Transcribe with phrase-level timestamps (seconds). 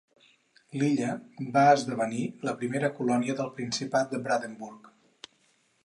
[0.81, 1.09] L'illa
[1.57, 4.91] va esdevenir la primera colònia del principat de Brandenburg.